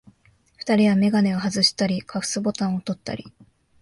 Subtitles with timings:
[0.57, 3.31] 二人はめがねをはずしたり、カフスボタンをとったり、